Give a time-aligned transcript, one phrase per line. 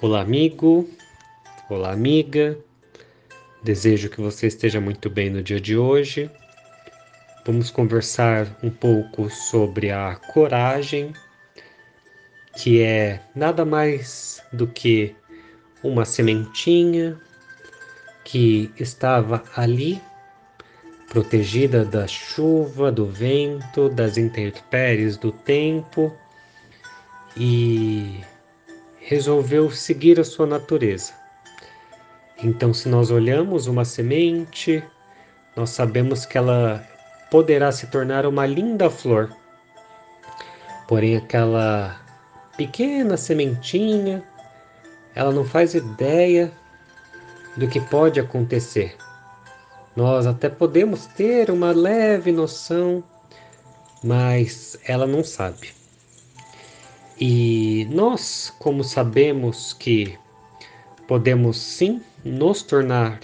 [0.00, 0.88] Olá, amigo.
[1.68, 2.56] Olá, amiga.
[3.64, 6.30] Desejo que você esteja muito bem no dia de hoje.
[7.44, 11.12] Vamos conversar um pouco sobre a coragem,
[12.56, 15.16] que é nada mais do que
[15.82, 17.18] uma sementinha
[18.24, 20.00] que estava ali,
[21.08, 26.16] protegida da chuva, do vento, das intempéries do tempo
[27.36, 28.20] e
[29.08, 31.14] resolveu seguir a sua natureza.
[32.44, 34.84] Então, se nós olhamos uma semente,
[35.56, 36.86] nós sabemos que ela
[37.30, 39.34] poderá se tornar uma linda flor.
[40.86, 41.98] Porém, aquela
[42.58, 44.22] pequena sementinha,
[45.14, 46.52] ela não faz ideia
[47.56, 48.94] do que pode acontecer.
[49.96, 53.02] Nós até podemos ter uma leve noção,
[54.04, 55.77] mas ela não sabe.
[57.20, 60.16] E nós, como sabemos que
[61.08, 63.18] podemos sim nos tornar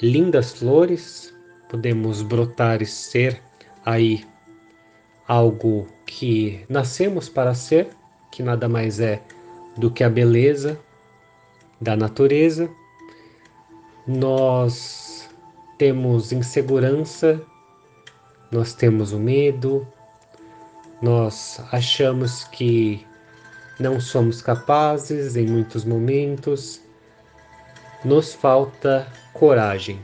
[0.00, 1.34] lindas flores,
[1.68, 3.42] podemos brotar e ser
[3.84, 4.24] aí
[5.28, 7.90] algo que nascemos para ser,
[8.30, 9.22] que nada mais é
[9.76, 10.80] do que a beleza
[11.80, 12.70] da natureza.
[14.06, 15.28] Nós
[15.76, 17.42] temos insegurança,
[18.50, 19.86] nós temos o medo,
[21.04, 23.06] nós achamos que
[23.78, 26.80] não somos capazes em muitos momentos,
[28.02, 30.02] nos falta coragem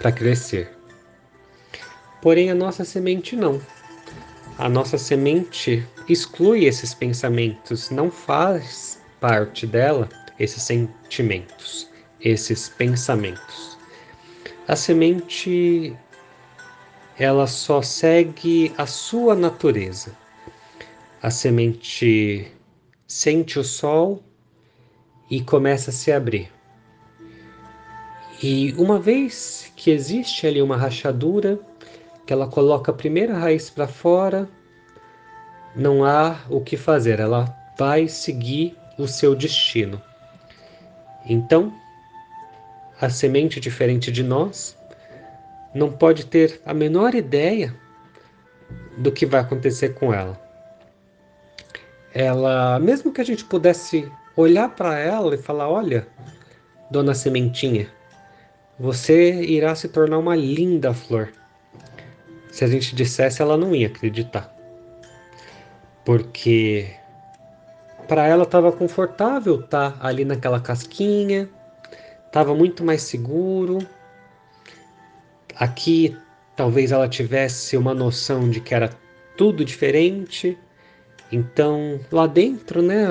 [0.00, 0.74] para crescer.
[2.22, 3.60] Porém, a nossa semente não.
[4.56, 11.90] A nossa semente exclui esses pensamentos, não faz parte dela esses sentimentos,
[12.22, 13.78] esses pensamentos.
[14.66, 15.94] A semente
[17.20, 20.16] ela só segue a sua natureza.
[21.22, 22.50] A semente
[23.06, 24.22] sente o sol
[25.30, 26.50] e começa a se abrir.
[28.42, 31.60] E uma vez que existe ali uma rachadura,
[32.26, 34.48] que ela coloca a primeira raiz para fora,
[35.76, 40.00] não há o que fazer, ela vai seguir o seu destino.
[41.26, 41.70] Então,
[42.98, 44.79] a semente diferente de nós,
[45.74, 47.74] não pode ter a menor ideia
[48.98, 50.40] do que vai acontecer com ela.
[52.12, 56.06] Ela, mesmo que a gente pudesse olhar para ela e falar: Olha,
[56.90, 57.88] dona Sementinha,
[58.78, 61.32] você irá se tornar uma linda flor.
[62.50, 64.52] Se a gente dissesse, ela não ia acreditar.
[66.04, 66.90] Porque
[68.08, 71.48] para ela estava confortável estar tá ali naquela casquinha,
[72.26, 73.78] estava muito mais seguro
[75.60, 76.16] Aqui
[76.56, 78.90] talvez ela tivesse uma noção de que era
[79.36, 80.56] tudo diferente.
[81.30, 83.06] Então, lá dentro, né,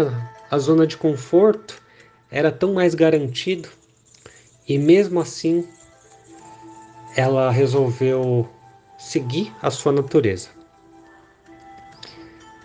[0.50, 1.80] a zona de conforto
[2.32, 3.70] era tão mais garantido.
[4.68, 5.64] E mesmo assim,
[7.16, 8.50] ela resolveu
[8.98, 10.50] seguir a sua natureza.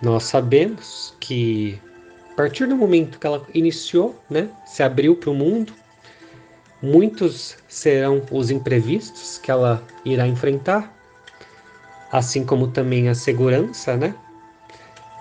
[0.00, 1.78] Nós sabemos que
[2.32, 5.74] a partir do momento que ela iniciou, né, se abriu para o mundo,
[6.84, 10.94] Muitos serão os imprevistos que ela irá enfrentar,
[12.12, 14.14] assim como também a segurança, né?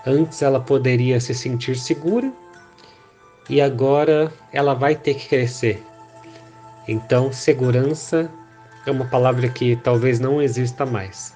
[0.06, 2.30] Antes ela poderia se sentir segura
[3.48, 5.82] e agora ela vai ter que crescer.
[6.86, 8.30] Então, segurança
[8.84, 11.34] é uma palavra que talvez não exista mais.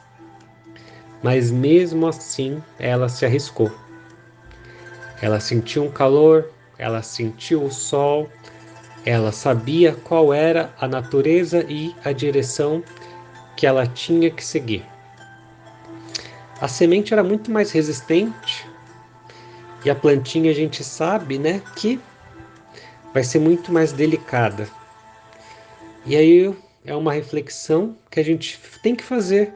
[1.22, 3.72] Mas mesmo assim, ela se arriscou.
[5.22, 8.28] Ela sentiu um calor, ela sentiu o sol,
[9.04, 12.82] ela sabia qual era a natureza e a direção
[13.56, 14.84] que ela tinha que seguir.
[16.60, 18.68] A semente era muito mais resistente
[19.84, 22.00] e a plantinha a gente sabe, né, que
[23.14, 24.68] vai ser muito mais delicada.
[26.04, 26.54] E aí
[26.84, 29.52] é uma reflexão que a gente tem que fazer.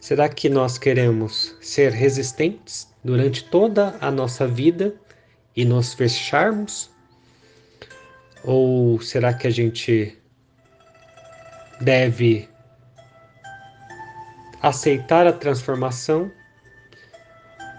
[0.00, 4.94] Será que nós queremos ser resistentes durante toda a nossa vida
[5.56, 6.90] e nos fecharmos
[8.46, 10.16] ou será que a gente
[11.80, 12.48] deve
[14.62, 16.30] aceitar a transformação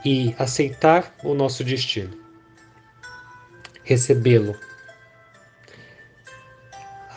[0.03, 2.11] e aceitar o nosso destino?
[3.83, 4.55] Recebê-lo.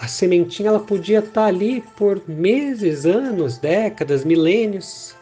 [0.01, 5.17] A sementinha ela podia estar ali por meses, anos, décadas, milênios,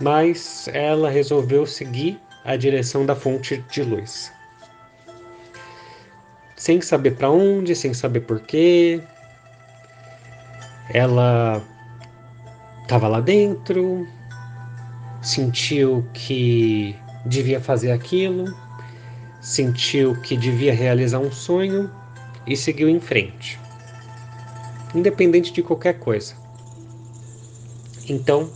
[0.00, 4.35] mas ela resolveu seguir a direção da fonte de luz
[6.56, 9.00] sem saber para onde, sem saber porquê.
[10.92, 11.62] Ela
[12.82, 14.06] estava lá dentro,
[15.20, 18.46] sentiu que devia fazer aquilo,
[19.40, 21.90] sentiu que devia realizar um sonho
[22.46, 23.58] e seguiu em frente,
[24.94, 26.34] independente de qualquer coisa.
[28.08, 28.48] Então,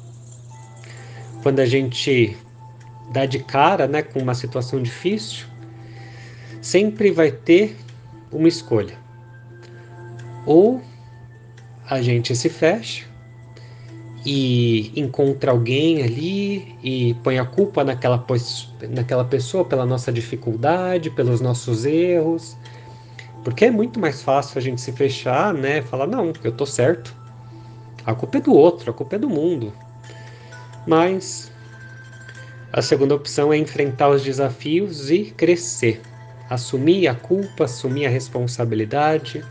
[1.43, 2.37] quando a gente
[3.13, 5.47] dá de cara né, com uma situação difícil,
[6.63, 7.77] sempre vai ter
[8.33, 8.97] uma escolha.
[10.47, 10.81] Ou
[11.89, 13.07] a gente se fecha
[14.25, 18.25] e encontra alguém ali e põe a culpa naquela,
[18.91, 22.57] naquela pessoa pela nossa dificuldade, pelos nossos erros.
[23.43, 25.81] Porque é muito mais fácil a gente se fechar, né?
[25.83, 27.17] Falar, não, eu tô certo.
[28.05, 29.73] A culpa é do outro, a culpa é do mundo.
[30.87, 31.51] Mas
[32.73, 36.01] a segunda opção é enfrentar os desafios e crescer.
[36.51, 39.43] Assumir a culpa, assumir a responsabilidade,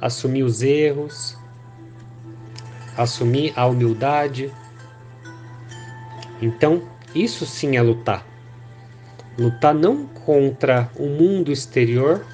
[0.00, 1.36] assumir os erros
[2.96, 4.52] assumir a humildade.
[6.40, 6.82] Então,
[7.14, 8.26] isso sim é lutar.
[9.38, 12.24] Lutar não contra o mundo exterior,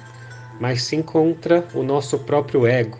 [0.59, 2.97] mas sim contra o nosso próprio ego.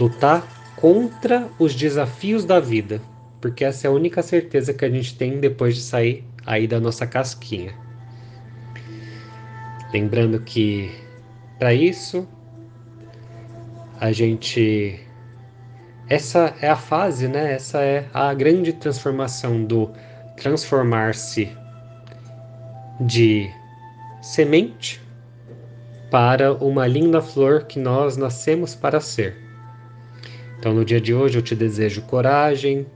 [0.00, 0.46] Lutar
[0.76, 3.00] contra os desafios da vida,
[3.40, 6.80] porque essa é a única certeza que a gente tem depois de sair aí da
[6.80, 7.85] nossa casquinha.
[9.92, 10.90] Lembrando que
[11.58, 12.28] para isso
[13.98, 15.00] a gente
[16.08, 17.54] essa é a fase, né?
[17.54, 19.90] Essa é a grande transformação do
[20.36, 21.48] transformar-se
[23.00, 23.50] de
[24.22, 25.00] semente
[26.10, 29.36] para uma linda flor que nós nascemos para ser.
[30.58, 32.86] Então, no dia de hoje, eu te desejo coragem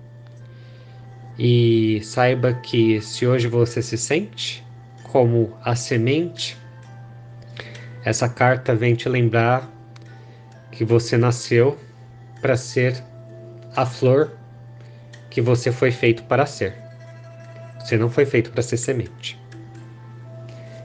[1.38, 4.64] e saiba que se hoje você se sente
[5.10, 6.56] como a semente,
[8.10, 9.70] essa carta vem te lembrar
[10.72, 11.78] que você nasceu
[12.40, 13.02] para ser
[13.76, 14.32] a flor
[15.30, 16.74] que você foi feito para ser.
[17.78, 19.40] Você não foi feito para ser semente.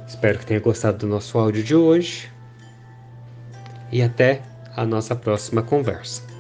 [0.08, 2.32] Espero que tenha gostado do nosso áudio de hoje
[3.92, 4.42] e até
[4.76, 6.35] a nossa próxima conversa.